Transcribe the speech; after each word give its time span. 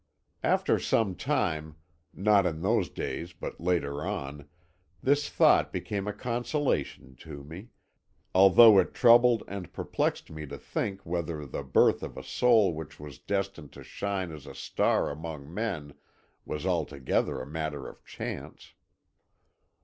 "After 0.43 0.79
some 0.79 1.13
time 1.13 1.75
not 2.11 2.47
in 2.47 2.63
those 2.63 2.89
days, 2.89 3.33
but 3.33 3.61
later 3.61 4.03
on 4.03 4.49
this 5.03 5.29
thought 5.29 5.71
became 5.71 6.07
a 6.07 6.11
consolation 6.11 7.15
to 7.17 7.43
me, 7.43 7.67
although 8.33 8.79
it 8.79 8.95
troubled 8.95 9.43
and 9.47 9.71
perplexed 9.71 10.31
me 10.31 10.47
to 10.47 10.57
think 10.57 11.05
whether 11.05 11.45
the 11.45 11.61
birth 11.61 12.01
of 12.01 12.17
a 12.17 12.23
soul 12.23 12.73
which 12.73 12.99
was 12.99 13.19
destined 13.19 13.73
to 13.73 13.83
shine 13.83 14.31
as 14.31 14.47
a 14.47 14.55
star 14.55 15.11
among 15.11 15.53
men 15.53 15.93
was 16.45 16.65
altogether 16.65 17.39
a 17.39 17.45
matter 17.45 17.87
of 17.87 18.03
chance. 18.03 18.73